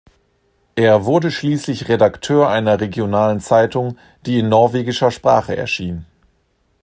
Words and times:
Er 0.73 1.05
wurde 1.05 1.29
schließlich 1.29 1.87
Redakteur 1.87 2.49
einer 2.49 2.79
regionalen 2.81 3.39
Zeitung, 3.39 3.99
die 4.25 4.39
in 4.39 4.49
norwegischer 4.49 5.11
Sprache 5.11 5.55
erschien. 5.55 6.07